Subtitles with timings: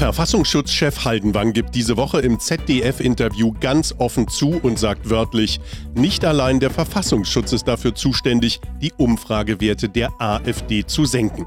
[0.00, 5.60] Verfassungsschutzchef Haldenwang gibt diese Woche im ZDF-Interview ganz offen zu und sagt wörtlich,
[5.94, 11.44] nicht allein der Verfassungsschutz ist dafür zuständig, die Umfragewerte der AfD zu senken.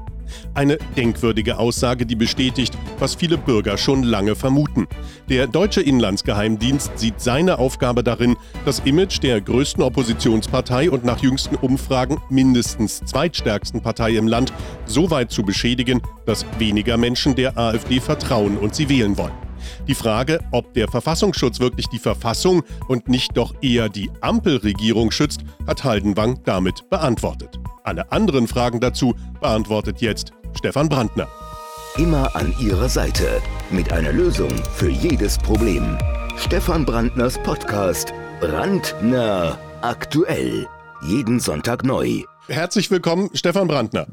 [0.54, 4.86] Eine denkwürdige Aussage, die bestätigt, was viele Bürger schon lange vermuten.
[5.28, 11.56] Der deutsche Inlandsgeheimdienst sieht seine Aufgabe darin, das Image der größten Oppositionspartei und nach jüngsten
[11.56, 14.52] Umfragen mindestens zweitstärksten Partei im Land
[14.86, 19.32] so weit zu beschädigen, dass weniger Menschen der AfD vertrauen und sie wählen wollen.
[19.88, 25.40] Die Frage, ob der Verfassungsschutz wirklich die Verfassung und nicht doch eher die Ampelregierung schützt,
[25.66, 27.58] hat Haldenwang damit beantwortet.
[27.84, 31.28] Alle anderen Fragen dazu beantwortet jetzt Stefan Brandner.
[31.98, 35.98] Immer an Ihrer Seite mit einer Lösung für jedes Problem.
[36.36, 40.66] Stefan Brandners Podcast Brandner aktuell.
[41.02, 42.22] Jeden Sonntag neu.
[42.48, 44.06] Herzlich willkommen, Stefan Brandner.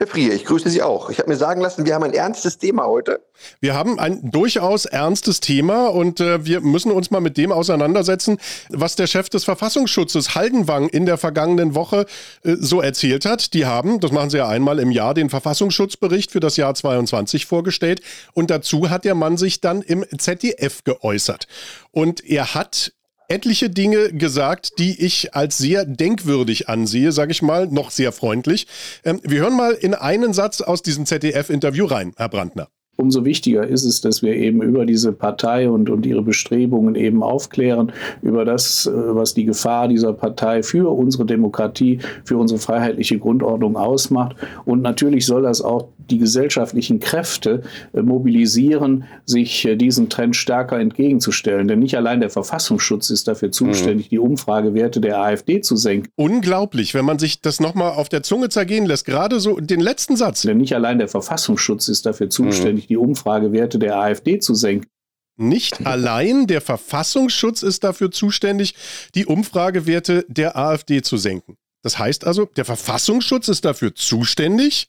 [0.00, 1.10] Herr Frier, ich grüße Sie auch.
[1.10, 3.20] Ich habe mir sagen lassen, wir haben ein ernstes Thema heute.
[3.58, 8.38] Wir haben ein durchaus ernstes Thema und äh, wir müssen uns mal mit dem auseinandersetzen,
[8.68, 12.06] was der Chef des Verfassungsschutzes Haldenwang in der vergangenen Woche
[12.44, 13.54] äh, so erzählt hat.
[13.54, 17.46] Die haben, das machen sie ja einmal im Jahr, den Verfassungsschutzbericht für das Jahr 22
[17.46, 18.00] vorgestellt
[18.34, 21.48] und dazu hat der Mann sich dann im ZDF geäußert.
[21.90, 22.92] Und er hat
[23.28, 28.66] etliche Dinge gesagt, die ich als sehr denkwürdig ansehe, sage ich mal, noch sehr freundlich.
[29.04, 32.68] Ähm, wir hören mal in einen Satz aus diesem ZDF-Interview rein, Herr Brandner
[33.00, 37.22] umso wichtiger ist es, dass wir eben über diese Partei und, und ihre Bestrebungen eben
[37.22, 43.18] aufklären, über das, äh, was die Gefahr dieser Partei für unsere Demokratie, für unsere freiheitliche
[43.18, 44.36] Grundordnung ausmacht.
[44.64, 50.80] Und natürlich soll das auch die gesellschaftlichen Kräfte äh, mobilisieren, sich äh, diesen Trend stärker
[50.80, 51.68] entgegenzustellen.
[51.68, 54.10] Denn nicht allein der Verfassungsschutz ist dafür zuständig, mhm.
[54.10, 56.08] die Umfragewerte der AfD zu senken.
[56.16, 60.16] Unglaublich, wenn man sich das nochmal auf der Zunge zergehen lässt, gerade so den letzten
[60.16, 60.42] Satz.
[60.42, 64.88] Denn nicht allein der Verfassungsschutz ist dafür zuständig, mhm die Umfragewerte der AfD zu senken.
[65.36, 68.74] Nicht allein der Verfassungsschutz ist dafür zuständig,
[69.14, 71.56] die Umfragewerte der AfD zu senken.
[71.82, 74.88] Das heißt also, der Verfassungsschutz ist dafür zuständig,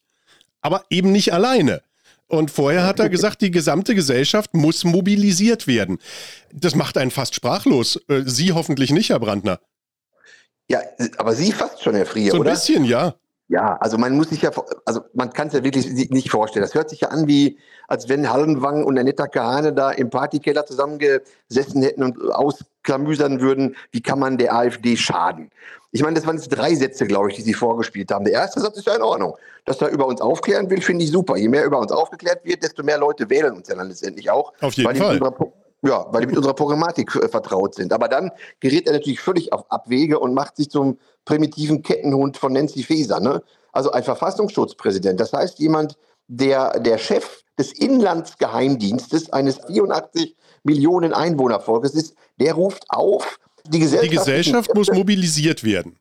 [0.61, 1.83] aber eben nicht alleine.
[2.27, 5.97] Und vorher hat er gesagt, die gesamte Gesellschaft muss mobilisiert werden.
[6.53, 7.99] Das macht einen fast sprachlos.
[8.07, 9.59] Äh, Sie hoffentlich nicht, Herr Brandner.
[10.67, 10.79] Ja,
[11.17, 13.15] aber Sie fast schon, Herr Frier, So ein bisschen, ja.
[13.49, 14.51] Ja, also man muss sich ja,
[14.85, 16.63] also man kann es ja wirklich nicht vorstellen.
[16.63, 20.67] Das hört sich ja an wie, als wenn Hallenwang und Anetta Kahane da im Partykeller
[20.67, 25.49] zusammengesessen hätten und ausklamüsern würden, wie kann man der AfD schaden.
[25.91, 28.23] Ich meine, das waren jetzt drei Sätze, glaube ich, die Sie vorgespielt haben.
[28.23, 29.35] Der erste Satz ist ja in Ordnung.
[29.65, 31.35] Dass er über uns aufklären will, finde ich super.
[31.35, 34.53] Je mehr über uns aufgeklärt wird, desto mehr Leute wählen uns ja dann letztendlich auch.
[34.61, 35.19] Auf jeden Fall.
[35.81, 37.93] Ja, weil die mit unserer Programmatik äh, vertraut sind.
[37.93, 42.51] Aber dann gerät er natürlich völlig auf Abwege und macht sich zum primitiven Kettenhund von
[42.51, 43.19] Nancy Faeser.
[43.19, 43.41] Ne?
[43.71, 45.19] Also ein Verfassungsschutzpräsident.
[45.19, 45.97] Das heißt, jemand,
[46.27, 54.09] der der Chef des Inlandsgeheimdienstes eines 84 Millionen Einwohnervolkes ist, der ruft auf, die, die
[54.09, 55.97] Gesellschaft muss mobilisiert werden.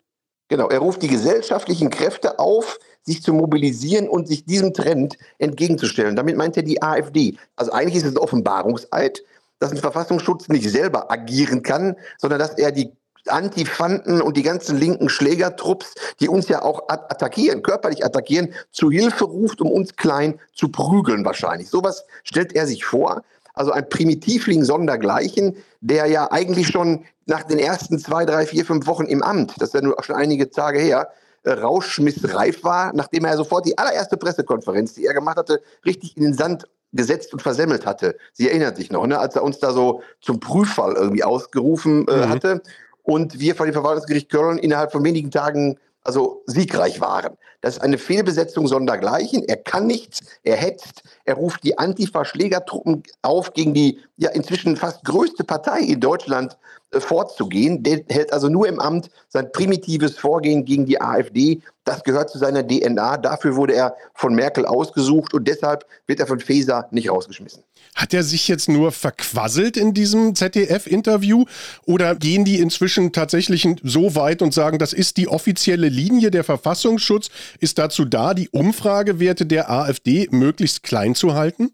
[0.48, 6.16] Genau, er ruft die gesellschaftlichen Kräfte auf, sich zu mobilisieren und sich diesem Trend entgegenzustellen.
[6.16, 7.36] Damit meint er die AfD.
[7.56, 9.22] Also eigentlich ist es ein Offenbarungseid,
[9.58, 12.92] dass ein Verfassungsschutz nicht selber agieren kann, sondern dass er die
[13.26, 19.24] Antifanten und die ganzen linken Schlägertrupps, die uns ja auch attackieren, körperlich attackieren, zu Hilfe
[19.24, 21.68] ruft, um uns klein zu prügeln wahrscheinlich.
[21.68, 23.22] Sowas stellt er sich vor.
[23.54, 28.86] Also ein Primitivling sondergleichen, der ja eigentlich schon nach den ersten zwei, drei, vier, fünf
[28.86, 31.10] Wochen im Amt, das ist ja nur schon einige Tage her,
[31.42, 36.22] äh, rauschmissreif war, nachdem er sofort die allererste Pressekonferenz, die er gemacht hatte, richtig in
[36.22, 38.16] den Sand gesetzt und versemmelt hatte.
[38.32, 42.26] Sie erinnert sich noch, ne, als er uns da so zum Prüffall irgendwie ausgerufen äh,
[42.26, 42.28] mhm.
[42.28, 42.62] hatte
[43.02, 47.36] und wir vor dem Verwaltungsgericht Köln innerhalb von wenigen Tagen also siegreich waren.
[47.60, 49.42] Das ist eine Fehlbesetzung sondergleichen.
[49.44, 55.04] Er kann nichts, er hetzt, er ruft die Antifa-Schlägertruppen auf, gegen die ja inzwischen fast
[55.04, 56.56] größte Partei in Deutschland
[56.92, 57.82] äh, vorzugehen.
[57.82, 61.60] Der hält also nur im Amt sein primitives Vorgehen gegen die AfD.
[61.84, 63.18] Das gehört zu seiner DNA.
[63.18, 67.64] Dafür wurde er von Merkel ausgesucht und deshalb wird er von Feser nicht rausgeschmissen.
[67.94, 71.44] Hat er sich jetzt nur verquasselt in diesem ZDF-Interview
[71.84, 76.44] oder gehen die inzwischen tatsächlich so weit und sagen, das ist die offizielle Linie, der
[76.44, 81.72] Verfassungsschutz ist dazu da, die Umfragewerte der AfD möglichst klein zu halten?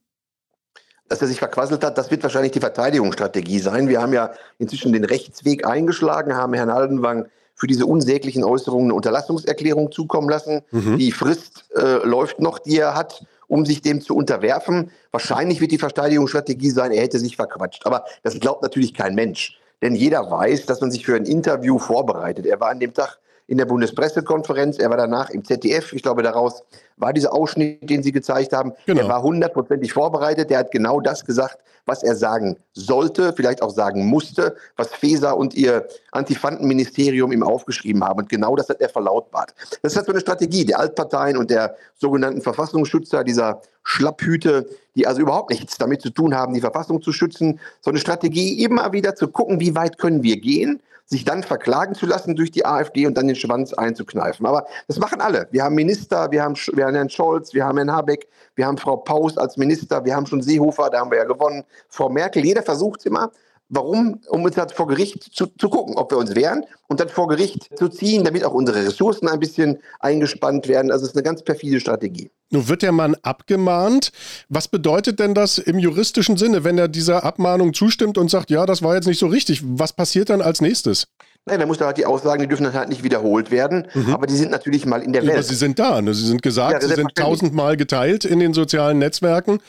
[1.08, 3.88] dass er sich verquasselt hat, das wird wahrscheinlich die Verteidigungsstrategie sein.
[3.88, 8.94] Wir haben ja inzwischen den Rechtsweg eingeschlagen, haben Herrn Haldenwang für diese unsäglichen Äußerungen eine
[8.94, 10.62] Unterlassungserklärung zukommen lassen.
[10.70, 10.98] Mhm.
[10.98, 14.90] Die Frist äh, läuft noch, die er hat, um sich dem zu unterwerfen.
[15.10, 17.86] Wahrscheinlich wird die Verteidigungsstrategie sein, er hätte sich verquatscht.
[17.86, 19.58] Aber das glaubt natürlich kein Mensch.
[19.82, 22.46] Denn jeder weiß, dass man sich für ein Interview vorbereitet.
[22.46, 25.92] Er war an dem Tag in der Bundespressekonferenz, er war danach im ZDF.
[25.92, 26.62] Ich glaube, daraus
[26.96, 28.72] war dieser Ausschnitt, den Sie gezeigt haben.
[28.86, 29.02] Genau.
[29.02, 30.50] Er war hundertprozentig vorbereitet.
[30.50, 35.36] Der hat genau das gesagt, was er sagen sollte, vielleicht auch sagen musste, was Feser
[35.36, 38.20] und ihr Antifantenministerium ihm aufgeschrieben haben.
[38.20, 39.54] Und genau das hat er verlautbart.
[39.82, 45.06] Das ist halt so eine Strategie der Altparteien und der sogenannten Verfassungsschützer, dieser Schlapphüte, die
[45.06, 47.60] also überhaupt nichts damit zu tun haben, die Verfassung zu schützen.
[47.80, 51.94] So eine Strategie, immer wieder zu gucken, wie weit können wir gehen sich dann verklagen
[51.94, 54.46] zu lassen durch die AfD und dann den Schwanz einzukneifen.
[54.46, 55.48] Aber das machen alle.
[55.50, 58.78] Wir haben Minister, wir haben, wir haben Herrn Scholz, wir haben Herrn Habeck, wir haben
[58.78, 62.44] Frau Paus als Minister, wir haben schon Seehofer, da haben wir ja gewonnen, Frau Merkel.
[62.44, 63.30] Jeder versucht es immer.
[63.68, 64.20] Warum?
[64.28, 67.28] Um uns halt vor Gericht zu, zu gucken, ob wir uns wehren und dann vor
[67.28, 70.90] Gericht zu ziehen, damit auch unsere Ressourcen ein bisschen eingespannt werden.
[70.90, 72.30] Also es ist eine ganz perfide Strategie.
[72.50, 74.12] Nun wird der Mann abgemahnt.
[74.48, 78.66] Was bedeutet denn das im juristischen Sinne, wenn er dieser Abmahnung zustimmt und sagt, ja,
[78.66, 79.62] das war jetzt nicht so richtig?
[79.64, 81.08] Was passiert dann als nächstes?
[81.46, 84.14] Nein, da muss da halt die Aussagen, die dürfen dann halt nicht wiederholt werden, mhm.
[84.14, 85.32] aber die sind natürlich mal in der Welt.
[85.32, 86.14] Aber sie sind da, ne?
[86.14, 89.60] sie sind gesagt, ja, sie sind tausendmal geteilt in den sozialen Netzwerken.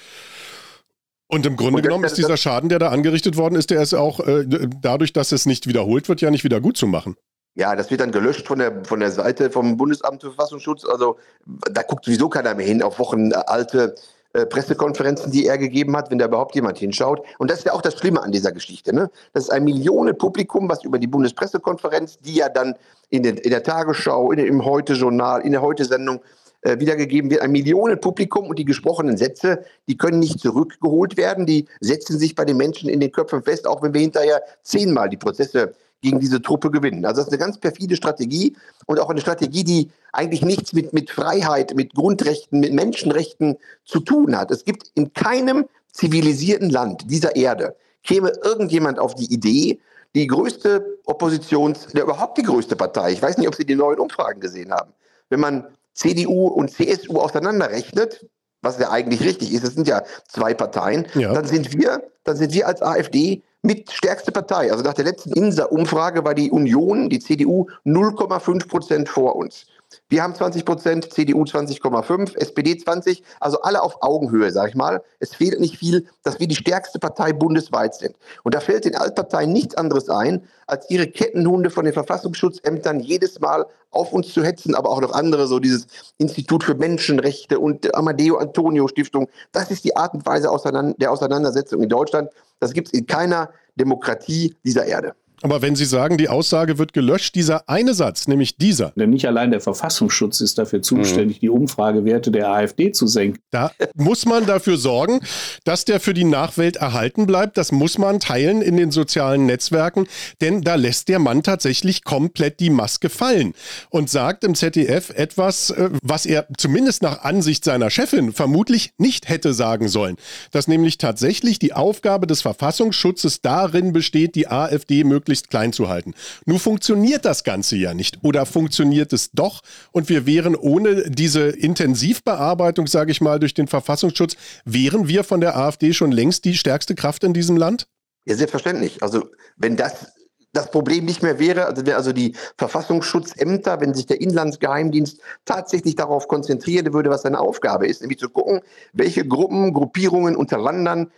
[1.27, 3.93] Und im Grunde und genommen ist dieser Schaden, der da angerichtet worden ist, der ist
[3.93, 4.45] auch äh,
[4.81, 7.15] dadurch, dass es nicht wiederholt wird, ja nicht wieder gut zu machen.
[7.55, 10.85] Ja, das wird dann gelöscht von der, von der Seite vom Bundesamt für Verfassungsschutz.
[10.85, 13.95] Also da guckt sowieso keiner mehr hin auf wochenalte
[14.33, 17.25] äh, Pressekonferenzen, die er gegeben hat, wenn da überhaupt jemand hinschaut.
[17.39, 18.93] Und das ist ja auch das Schlimme an dieser Geschichte.
[18.93, 19.09] Ne?
[19.31, 22.75] Das ist ein Millionenpublikum, was über die Bundespressekonferenz, die ja dann
[23.09, 26.19] in, den, in der Tagesschau, in, im Heute-Journal, in der Heute-Sendung
[26.65, 31.67] äh, wiedergegeben wird, ein Millionenpublikum und die gesprochenen Sätze, die können nicht zurückgeholt werden, die
[31.79, 35.17] setzen sich bei den Menschen in den Köpfen fest, auch wenn wir hinterher zehnmal die
[35.17, 37.05] Prozesse gegen diese Truppe gewinnen.
[37.05, 38.55] Also das ist eine ganz perfide Strategie
[38.87, 43.99] und auch eine Strategie, die eigentlich nichts mit, mit Freiheit, mit Grundrechten, mit Menschenrechten zu
[43.99, 44.49] tun hat.
[44.49, 49.79] Es gibt in keinem zivilisierten Land dieser Erde, käme irgendjemand auf die Idee,
[50.15, 53.99] die größte Oppositions, der überhaupt die größte Partei, ich weiß nicht, ob Sie die neuen
[53.99, 54.93] Umfragen gesehen haben,
[55.29, 58.27] wenn man CDU und CSU auseinanderrechnet,
[58.61, 61.33] was ja eigentlich richtig ist, es sind ja zwei Parteien, ja.
[61.33, 64.71] dann sind wir, dann sind wir als AfD mit stärkste Partei.
[64.71, 69.65] Also nach der letzten INSA-Umfrage war die Union, die CDU, 0,5 Prozent vor uns.
[70.09, 75.03] Wir haben 20 Prozent, CDU 20,5, SPD 20, also alle auf Augenhöhe, sage ich mal.
[75.19, 78.15] Es fehlt nicht viel, dass wir die stärkste Partei bundesweit sind.
[78.43, 83.39] Und da fällt den Altparteien nichts anderes ein, als ihre Kettenhunde von den Verfassungsschutzämtern jedes
[83.39, 87.95] Mal auf uns zu hetzen, aber auch noch andere, so dieses Institut für Menschenrechte und
[87.95, 89.29] Amadeo Antonio Stiftung.
[89.51, 90.49] Das ist die Art und Weise
[90.97, 92.29] der Auseinandersetzung in Deutschland.
[92.59, 95.15] Das gibt es in keiner Demokratie dieser Erde.
[95.41, 98.93] Aber wenn Sie sagen, die Aussage wird gelöscht, dieser eine Satz, nämlich dieser.
[98.95, 101.41] Denn nicht allein der Verfassungsschutz ist dafür zuständig, mhm.
[101.41, 103.39] die Umfragewerte der AfD zu senken.
[103.51, 105.19] Da muss man dafür sorgen,
[105.65, 107.57] dass der für die Nachwelt erhalten bleibt.
[107.57, 110.07] Das muss man teilen in den sozialen Netzwerken,
[110.41, 113.53] denn da lässt der Mann tatsächlich komplett die Maske fallen
[113.89, 119.29] und sagt im ZDF etwas, äh, was er zumindest nach Ansicht seiner Chefin vermutlich nicht
[119.29, 120.15] hätte sagen sollen.
[120.51, 125.89] Dass nämlich tatsächlich die Aufgabe des Verfassungsschutzes darin besteht, die AfD möglichst möglichst klein zu
[125.89, 126.13] halten.
[126.45, 128.19] Nur funktioniert das Ganze ja nicht.
[128.21, 129.61] Oder funktioniert es doch?
[129.91, 134.35] Und wir wären ohne diese Intensivbearbeitung, sage ich mal, durch den Verfassungsschutz,
[134.65, 137.87] wären wir von der AfD schon längst die stärkste Kraft in diesem Land?
[138.25, 139.01] Ja, selbstverständlich.
[139.01, 140.11] Also wenn das
[140.53, 146.29] das Problem nicht mehr wäre, also also die Verfassungsschutzämter, wenn sich der Inlandsgeheimdienst tatsächlich darauf
[146.29, 148.61] konzentrieren würde, was seine Aufgabe ist, nämlich zu gucken,
[148.93, 151.11] welche Gruppen, Gruppierungen, Unterwandern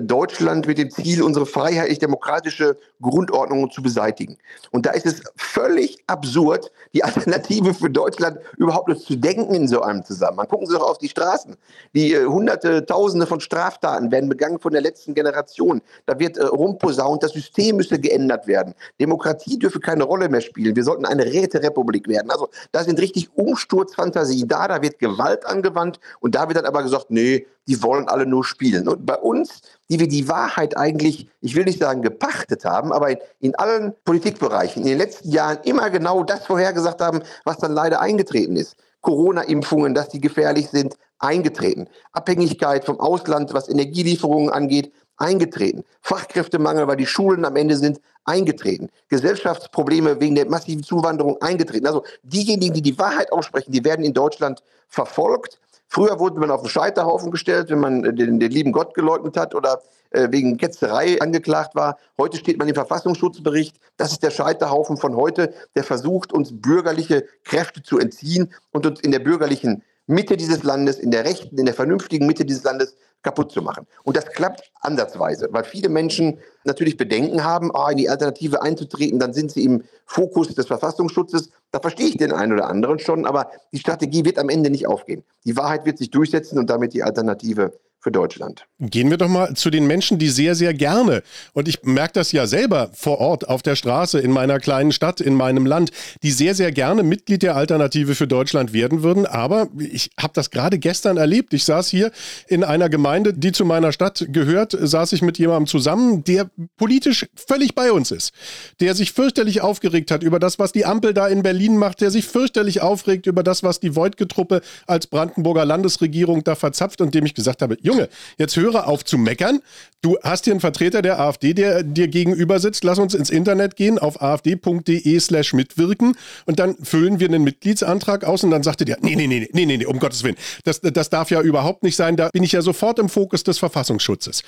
[0.00, 4.36] Deutschland mit dem Ziel, unsere freiheitlich-demokratische Grundordnung zu beseitigen.
[4.70, 9.68] Und da ist es völlig absurd, die Alternative für Deutschland überhaupt nur zu denken in
[9.68, 10.48] so einem Zusammenhang.
[10.48, 11.56] Gucken Sie doch auf die Straßen.
[11.94, 15.82] Die äh, hunderte, tausende von Straftaten werden begangen von der letzten Generation.
[16.06, 18.74] Da wird äh, rumposaunt, das System müsse geändert werden.
[19.00, 20.76] Demokratie dürfe keine Rolle mehr spielen.
[20.76, 22.30] Wir sollten eine Räterepublik werden.
[22.30, 26.82] Also da sind richtig Umsturzfantasien da, da wird Gewalt angewandt und da wird dann aber
[26.82, 28.88] gesagt, nee, die wollen alle nur spielen.
[28.88, 33.10] Und bei uns, die wir die Wahrheit eigentlich, ich will nicht sagen gepachtet haben, aber
[33.10, 37.72] in, in allen Politikbereichen in den letzten Jahren immer genau das vorhergesagt haben, was dann
[37.72, 38.76] leider eingetreten ist.
[39.00, 41.88] Corona-Impfungen, dass die gefährlich sind, eingetreten.
[42.12, 45.84] Abhängigkeit vom Ausland, was Energielieferungen angeht, eingetreten.
[46.00, 48.88] Fachkräftemangel, weil die Schulen am Ende sind, eingetreten.
[49.08, 51.86] Gesellschaftsprobleme wegen der massiven Zuwanderung eingetreten.
[51.86, 55.60] Also diejenigen, die die Wahrheit aussprechen, die werden in Deutschland verfolgt.
[55.94, 59.54] Früher wurde man auf den Scheiterhaufen gestellt, wenn man den, den lieben Gott geleugnet hat
[59.54, 61.98] oder äh, wegen Ketzerei angeklagt war.
[62.18, 63.76] Heute steht man im Verfassungsschutzbericht.
[63.96, 69.02] Das ist der Scheiterhaufen von heute, der versucht, uns bürgerliche Kräfte zu entziehen und uns
[69.02, 72.96] in der bürgerlichen Mitte dieses Landes, in der rechten, in der vernünftigen Mitte dieses Landes
[73.24, 73.86] kaputt zu machen.
[74.04, 79.18] Und das klappt ansatzweise, weil viele Menschen natürlich Bedenken haben, oh, in die Alternative einzutreten,
[79.18, 81.50] dann sind sie im Fokus des Verfassungsschutzes.
[81.72, 84.86] Da verstehe ich den einen oder anderen schon, aber die Strategie wird am Ende nicht
[84.86, 85.24] aufgehen.
[85.44, 87.72] Die Wahrheit wird sich durchsetzen und damit die Alternative
[88.04, 88.66] für Deutschland.
[88.80, 91.22] Gehen wir doch mal zu den Menschen, die sehr, sehr gerne,
[91.54, 95.22] und ich merke das ja selber vor Ort auf der Straße in meiner kleinen Stadt,
[95.22, 95.90] in meinem Land,
[96.22, 99.24] die sehr, sehr gerne Mitglied der Alternative für Deutschland werden würden.
[99.24, 101.54] Aber ich habe das gerade gestern erlebt.
[101.54, 102.12] Ich saß hier
[102.46, 107.26] in einer Gemeinde, die zu meiner Stadt gehört, saß ich mit jemandem zusammen, der politisch
[107.34, 108.32] völlig bei uns ist,
[108.80, 112.10] der sich fürchterlich aufgeregt hat über das, was die Ampel da in Berlin macht, der
[112.10, 117.24] sich fürchterlich aufregt über das, was die Voigtke-Truppe als Brandenburger Landesregierung da verzapft und dem
[117.24, 118.08] ich gesagt habe, Junge, Junge,
[118.38, 119.60] jetzt höre auf zu meckern.
[120.02, 122.84] Du hast hier einen Vertreter der AfD, der dir gegenüber sitzt.
[122.84, 128.24] Lass uns ins Internet gehen auf afd.de slash mitwirken und dann füllen wir einen Mitgliedsantrag
[128.24, 130.36] aus und dann sagte der, nee, nee, nee, nee, nee, nee, um Gottes Willen.
[130.64, 132.16] Das, das darf ja überhaupt nicht sein.
[132.16, 134.42] Da bin ich ja sofort im Fokus des Verfassungsschutzes.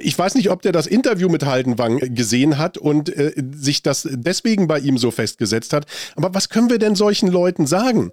[0.00, 4.06] Ich weiß nicht, ob der das Interview mit Haldenwang gesehen hat und äh, sich das
[4.12, 5.86] deswegen bei ihm so festgesetzt hat.
[6.14, 8.12] Aber was können wir denn solchen Leuten sagen?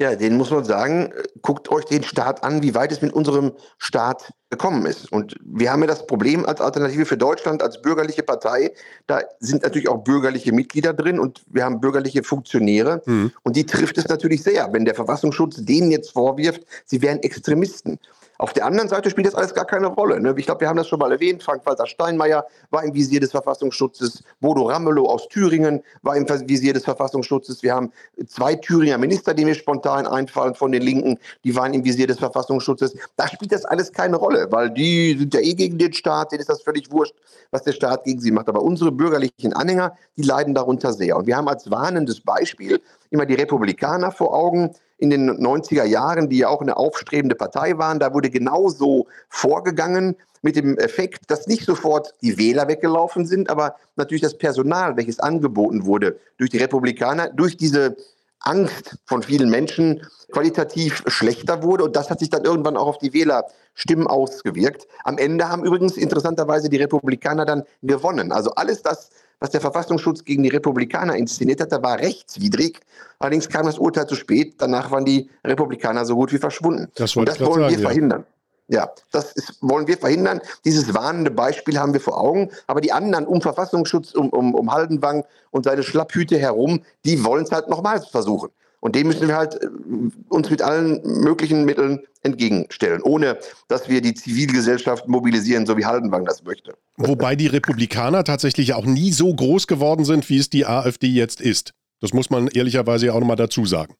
[0.00, 3.52] Ja, den muss man sagen, guckt euch den Staat an, wie weit es mit unserem
[3.78, 5.12] Staat gekommen ist.
[5.12, 8.72] Und wir haben ja das Problem als Alternative für Deutschland, als bürgerliche Partei,
[9.06, 13.02] da sind natürlich auch bürgerliche Mitglieder drin und wir haben bürgerliche Funktionäre.
[13.06, 13.32] Mhm.
[13.44, 18.00] Und die trifft es natürlich sehr, wenn der Verfassungsschutz denen jetzt vorwirft, sie wären Extremisten.
[18.38, 20.20] Auf der anderen Seite spielt das alles gar keine Rolle.
[20.20, 20.34] Ne?
[20.36, 21.42] Ich glaube, wir haben das schon mal erwähnt.
[21.42, 24.24] Frank-Walter Steinmeier war im Visier des Verfassungsschutzes.
[24.40, 27.62] Bodo Ramelow aus Thüringen war im Visier des Verfassungsschutzes.
[27.62, 27.92] Wir haben
[28.26, 32.18] zwei Thüringer Minister, die mir spontan einfallen von den Linken, die waren im Visier des
[32.18, 32.96] Verfassungsschutzes.
[33.16, 36.32] Da spielt das alles keine Rolle, weil die sind ja eh gegen den Staat.
[36.32, 37.14] Denen ist das völlig wurscht,
[37.52, 38.48] was der Staat gegen sie macht.
[38.48, 41.16] Aber unsere bürgerlichen Anhänger, die leiden darunter sehr.
[41.16, 42.80] Und wir haben als warnendes Beispiel
[43.14, 47.78] immer die Republikaner vor Augen, in den 90er Jahren, die ja auch eine aufstrebende Partei
[47.78, 47.98] waren.
[47.98, 53.76] Da wurde genauso vorgegangen mit dem Effekt, dass nicht sofort die Wähler weggelaufen sind, aber
[53.96, 57.96] natürlich das Personal, welches angeboten wurde durch die Republikaner, durch diese
[58.40, 61.84] Angst von vielen Menschen qualitativ schlechter wurde.
[61.84, 64.86] Und das hat sich dann irgendwann auch auf die Wählerstimmen ausgewirkt.
[65.04, 68.32] Am Ende haben übrigens interessanterweise die Republikaner dann gewonnen.
[68.32, 69.10] Also alles das,
[69.40, 72.80] was der Verfassungsschutz gegen die Republikaner inszeniert hatte, war rechtswidrig.
[73.18, 74.54] Allerdings kam das Urteil zu spät.
[74.58, 76.90] Danach waren die Republikaner so gut wie verschwunden.
[76.94, 77.86] Das, Und das wollen sagen, wir ja.
[77.88, 78.20] verhindern.
[78.20, 78.33] Ja,
[79.12, 80.40] das ist, wollen wir verhindern.
[80.64, 82.50] Dieses warnende Beispiel haben wir vor Augen.
[82.66, 87.44] Aber die anderen um Verfassungsschutz, um, um, um Haldenwang und seine Schlapphüte herum, die wollen
[87.44, 88.50] es halt nochmals versuchen.
[88.80, 89.68] Und dem müssen wir halt äh,
[90.28, 96.26] uns mit allen möglichen Mitteln entgegenstellen, ohne dass wir die Zivilgesellschaft mobilisieren, so wie Haldenwang
[96.26, 96.74] das möchte.
[96.98, 101.40] Wobei die Republikaner tatsächlich auch nie so groß geworden sind, wie es die AfD jetzt
[101.40, 101.72] ist.
[102.00, 103.94] Das muss man ehrlicherweise auch nochmal dazu sagen.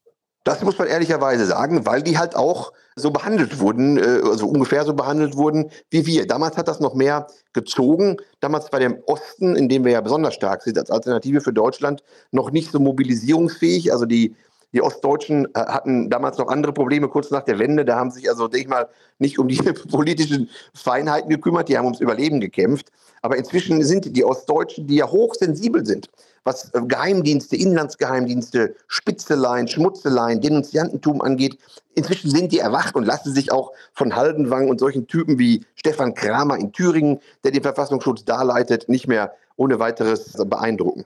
[0.44, 4.84] Das muss man ehrlicherweise sagen, weil die halt auch so behandelt wurden, äh, also ungefähr
[4.84, 6.26] so behandelt wurden wie wir.
[6.26, 8.18] Damals hat das noch mehr gezogen.
[8.40, 12.04] Damals bei dem Osten, in dem wir ja besonders stark sind als Alternative für Deutschland,
[12.30, 13.92] noch nicht so mobilisierungsfähig.
[13.92, 14.36] Also die
[14.74, 17.84] die Ostdeutschen äh, hatten damals noch andere Probleme kurz nach der Wende.
[17.84, 19.56] Da haben sich also, denke ich mal, nicht um die
[19.90, 22.90] politischen Feinheiten gekümmert, die haben ums Überleben gekämpft.
[23.22, 26.10] Aber inzwischen sind die Ostdeutschen, die ja hochsensibel sind,
[26.44, 31.58] was äh, Geheimdienste, Inlandsgeheimdienste, Spitzeleien, Schmutzeleien, Denunziantentum angeht,
[31.94, 36.14] inzwischen sind die erwacht und lassen sich auch von Haldenwang und solchen Typen wie Stefan
[36.14, 41.04] Kramer in Thüringen, der den Verfassungsschutz darleitet, nicht mehr ohne weiteres beeindrucken.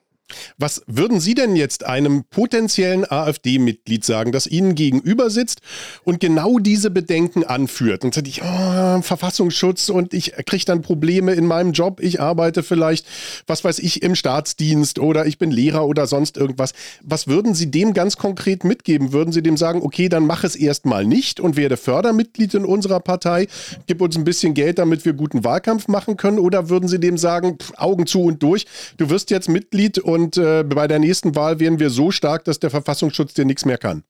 [0.58, 5.61] Was würden Sie denn jetzt einem potenziellen AfD-Mitglied sagen, das Ihnen gegenüber sitzt
[6.04, 8.04] und genau diese Bedenken anführt?
[8.04, 12.00] Und sagt, ich, oh, Verfassungsschutz und ich kriege dann Probleme in meinem Job.
[12.00, 13.06] Ich arbeite vielleicht,
[13.47, 16.73] was weiß ich, im Staatsdienst oder ich bin Lehrer oder sonst irgendwas.
[17.02, 19.12] Was würden Sie dem ganz konkret mitgeben?
[19.12, 23.00] Würden Sie dem sagen, okay, dann mach es erstmal nicht und werde Fördermitglied in unserer
[23.00, 23.47] Partei,
[23.87, 26.38] gib uns ein bisschen Geld, damit wir guten Wahlkampf machen können?
[26.38, 28.66] Oder würden Sie dem sagen, pff, Augen zu und durch,
[28.97, 32.44] du wirst jetzt Mitglied und und äh, bei der nächsten Wahl werden wir so stark,
[32.44, 34.02] dass der Verfassungsschutz dir nichts mehr kann.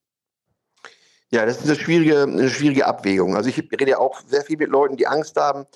[1.30, 3.36] Ja, das ist eine schwierige, eine schwierige Abwägung.
[3.36, 5.66] Also ich rede ja auch sehr viel mit Leuten, die Angst haben.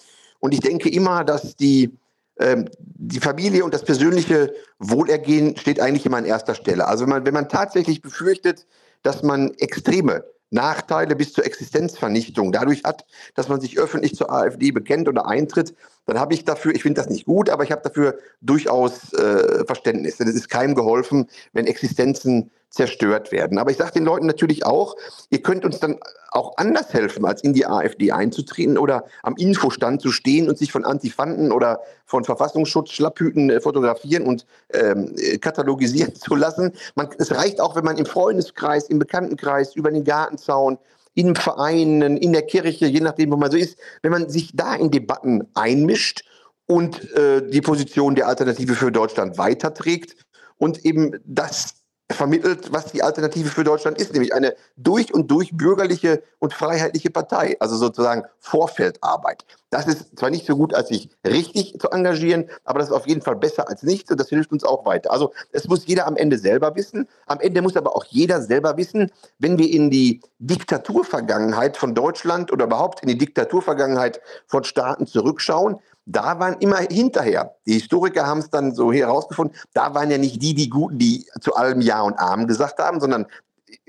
[0.40, 1.98] Und ich denke immer, dass die,
[2.40, 6.88] ähm, die Familie und das persönliche Wohlergehen steht eigentlich immer an erster Stelle.
[6.88, 8.66] Also wenn man, wenn man tatsächlich befürchtet,
[9.02, 13.04] dass man extreme Nachteile bis zur Existenzvernichtung dadurch hat,
[13.34, 15.74] dass man sich öffentlich zur AfD bekennt oder eintritt,
[16.06, 19.64] dann habe ich dafür, ich finde das nicht gut, aber ich habe dafür durchaus äh,
[19.64, 20.16] Verständnis.
[20.16, 23.58] Denn es ist keinem geholfen, wenn Existenzen zerstört werden.
[23.58, 24.96] Aber ich sage den Leuten natürlich auch,
[25.30, 25.98] ihr könnt uns dann
[26.30, 30.72] auch anders helfen, als in die AfD einzutreten oder am Infostand zu stehen und sich
[30.72, 36.72] von Antifanten oder von Verfassungsschutz Schlapphüten äh, fotografieren und ähm, äh, katalogisieren zu lassen.
[36.94, 40.78] Man, es reicht auch, wenn man im Freundeskreis, im Bekanntenkreis, über den Gartenzaun,
[41.14, 44.74] in Vereinen, in der Kirche, je nachdem, wo man so ist, wenn man sich da
[44.74, 46.24] in Debatten einmischt
[46.66, 50.16] und äh, die Position der Alternative für Deutschland weiterträgt
[50.56, 51.81] und eben das
[52.12, 57.10] vermittelt, was die Alternative für Deutschland ist, nämlich eine durch und durch bürgerliche und freiheitliche
[57.10, 59.44] Partei, also sozusagen Vorfeldarbeit.
[59.70, 63.06] Das ist zwar nicht so gut, als sich richtig zu engagieren, aber das ist auf
[63.06, 65.10] jeden Fall besser als nichts und das hilft uns auch weiter.
[65.10, 67.08] Also es muss jeder am Ende selber wissen.
[67.26, 72.52] Am Ende muss aber auch jeder selber wissen, wenn wir in die Diktaturvergangenheit von Deutschland
[72.52, 78.40] oder überhaupt in die Diktaturvergangenheit von Staaten zurückschauen, da waren immer hinterher, die Historiker haben
[78.40, 82.02] es dann so herausgefunden, da waren ja nicht die, die Guten, die zu allem Ja
[82.02, 83.26] und Amen gesagt haben, sondern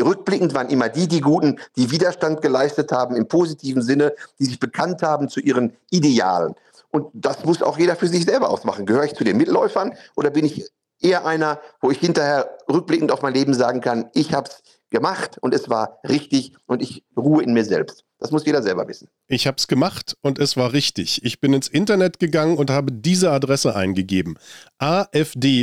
[0.02, 4.60] rückblickend waren immer die, die Guten, die Widerstand geleistet haben im positiven Sinne, die sich
[4.60, 6.56] bekannt haben zu ihren Idealen.
[6.92, 8.86] Und das muss auch jeder für sich selber ausmachen.
[8.86, 10.70] Gehöre ich zu den Mitläufern oder bin ich
[11.02, 15.38] eher einer, wo ich hinterher rückblickend auf mein Leben sagen kann, ich habe es gemacht
[15.42, 18.06] und es war richtig und ich ruhe in mir selbst.
[18.24, 19.10] Das muss jeder selber wissen.
[19.28, 21.26] Ich habe es gemacht und es war richtig.
[21.26, 24.40] Ich bin ins Internet gegangen und habe diese Adresse eingegeben.
[24.78, 25.60] afd.de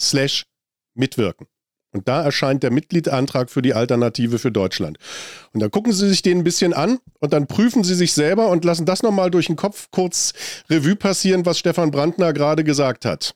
[0.00, 0.46] slash
[0.94, 1.46] mitwirken.
[1.92, 4.96] Und da erscheint der Mitgliedantrag für die Alternative für Deutschland.
[5.52, 8.48] Und dann gucken Sie sich den ein bisschen an und dann prüfen Sie sich selber
[8.48, 10.32] und lassen das nochmal durch den Kopf kurz
[10.70, 13.34] Revue passieren, was Stefan Brandner gerade gesagt hat.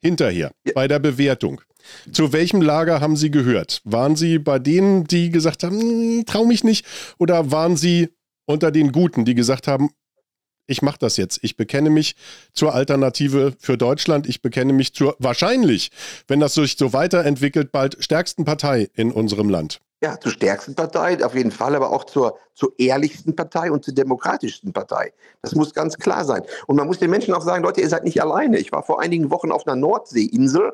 [0.00, 0.72] Hinterher, ja.
[0.74, 1.60] bei der Bewertung.
[2.12, 3.80] Zu welchem Lager haben Sie gehört?
[3.84, 6.86] Waren Sie bei denen, die gesagt haben, hm, trau mich nicht?
[7.18, 8.10] Oder waren Sie
[8.46, 9.90] unter den Guten, die gesagt haben,
[10.66, 11.40] ich mache das jetzt.
[11.42, 12.16] Ich bekenne mich
[12.52, 14.26] zur Alternative für Deutschland.
[14.26, 15.90] Ich bekenne mich zur wahrscheinlich,
[16.26, 19.80] wenn das sich so weiterentwickelt, bald stärksten Partei in unserem Land.
[20.02, 23.94] Ja, zur stärksten Partei, auf jeden Fall, aber auch zur, zur ehrlichsten Partei und zur
[23.94, 25.12] demokratischsten Partei.
[25.40, 26.42] Das muss ganz klar sein.
[26.66, 28.58] Und man muss den Menschen auch sagen, Leute, ihr seid nicht alleine.
[28.58, 30.72] Ich war vor einigen Wochen auf einer Nordseeinsel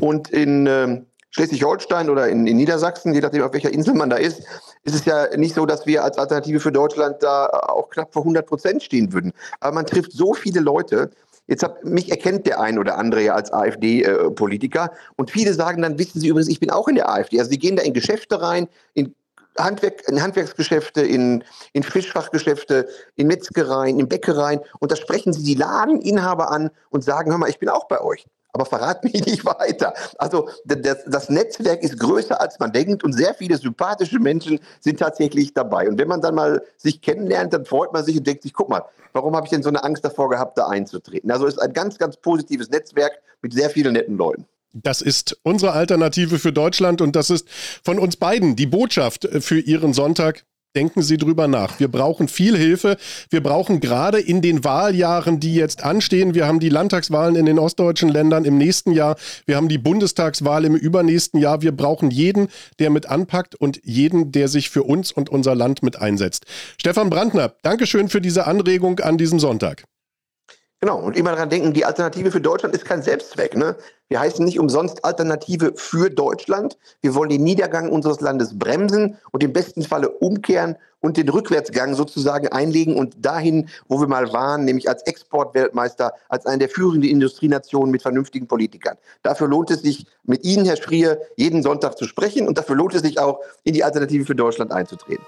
[0.00, 4.16] und in äh, Schleswig-Holstein oder in, in, Niedersachsen, je nachdem, auf welcher Insel man da
[4.16, 4.42] ist,
[4.84, 8.22] ist es ja nicht so, dass wir als Alternative für Deutschland da auch knapp vor
[8.22, 9.32] 100 Prozent stehen würden.
[9.60, 11.10] Aber man trifft so viele Leute.
[11.46, 14.86] Jetzt hab, mich erkennt der ein oder andere ja als AfD-Politiker.
[14.86, 17.38] Äh, und viele sagen dann, wissen Sie übrigens, ich bin auch in der AfD.
[17.38, 19.14] Also sie gehen da in Geschäfte rein, in
[19.58, 25.54] Handwerk, in Handwerksgeschäfte, in, in Fischfachgeschäfte, in Metzgereien, in Bäckereien und da sprechen sie die
[25.54, 29.44] Ladeninhaber an und sagen, hör mal, ich bin auch bei euch aber verrat mich nicht
[29.44, 29.94] weiter.
[30.18, 34.98] Also das, das, Netzwerk ist größer, als man denkt und sehr viele sympathische Menschen sind
[34.98, 35.88] tatsächlich dabei.
[35.88, 38.68] Und wenn man dann mal sich kennenlernt, dann freut man sich und denkt sich, guck
[38.68, 38.82] mal,
[39.12, 41.30] warum habe ich denn so eine Angst davor gehabt, da einzutreten?
[41.30, 44.46] Also es ist ein ganz, ganz positives Netzwerk mit sehr vielen netten Leuten.
[44.74, 47.48] Das ist unsere Alternative für Deutschland und das ist
[47.82, 50.44] von uns beiden die Botschaft für Ihren Sonntag.
[50.78, 51.80] Denken Sie drüber nach.
[51.80, 52.98] Wir brauchen viel Hilfe.
[53.30, 56.34] Wir brauchen gerade in den Wahljahren, die jetzt anstehen.
[56.34, 59.16] Wir haben die Landtagswahlen in den ostdeutschen Ländern im nächsten Jahr.
[59.44, 61.62] Wir haben die Bundestagswahl im übernächsten Jahr.
[61.62, 62.46] Wir brauchen jeden,
[62.78, 66.46] der mit anpackt und jeden, der sich für uns und unser Land mit einsetzt.
[66.80, 69.82] Stefan Brandner, Dankeschön für diese Anregung an diesem Sonntag.
[70.80, 73.56] Genau, und immer daran denken, die Alternative für Deutschland ist kein Selbstzweck.
[73.56, 73.74] Ne?
[74.08, 76.78] Wir heißen nicht umsonst Alternative für Deutschland.
[77.00, 81.94] Wir wollen den Niedergang unseres Landes bremsen und im besten Falle umkehren und den Rückwärtsgang
[81.94, 87.10] sozusagen einlegen und dahin, wo wir mal waren, nämlich als Exportweltmeister, als eine der führenden
[87.10, 88.96] Industrienationen mit vernünftigen Politikern.
[89.24, 92.94] Dafür lohnt es sich, mit Ihnen, Herr Schrier, jeden Sonntag zu sprechen und dafür lohnt
[92.94, 95.24] es sich auch, in die Alternative für Deutschland einzutreten.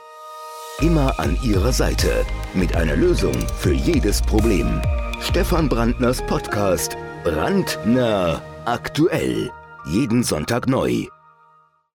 [0.81, 4.81] Immer an Ihrer Seite mit einer Lösung für jedes Problem.
[5.21, 9.51] Stefan Brandners Podcast Brandnah aktuell.
[9.85, 11.20] Jeden Sonntag neu.